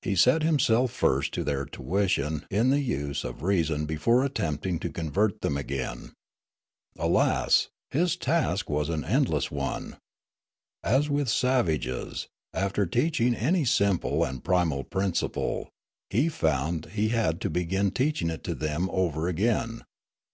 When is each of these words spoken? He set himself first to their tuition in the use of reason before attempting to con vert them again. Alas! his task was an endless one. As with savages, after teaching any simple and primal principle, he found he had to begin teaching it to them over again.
He 0.00 0.16
set 0.16 0.42
himself 0.42 0.90
first 0.90 1.34
to 1.34 1.44
their 1.44 1.66
tuition 1.66 2.46
in 2.50 2.70
the 2.70 2.80
use 2.80 3.22
of 3.22 3.42
reason 3.42 3.84
before 3.84 4.24
attempting 4.24 4.78
to 4.78 4.88
con 4.88 5.10
vert 5.10 5.42
them 5.42 5.58
again. 5.58 6.14
Alas! 6.98 7.68
his 7.90 8.16
task 8.16 8.70
was 8.70 8.88
an 8.88 9.04
endless 9.04 9.50
one. 9.50 9.98
As 10.82 11.10
with 11.10 11.28
savages, 11.28 12.28
after 12.54 12.86
teaching 12.86 13.34
any 13.34 13.66
simple 13.66 14.24
and 14.24 14.42
primal 14.42 14.84
principle, 14.84 15.68
he 16.08 16.30
found 16.30 16.86
he 16.92 17.08
had 17.10 17.38
to 17.42 17.50
begin 17.50 17.90
teaching 17.90 18.30
it 18.30 18.42
to 18.44 18.54
them 18.54 18.88
over 18.90 19.28
again. 19.28 19.82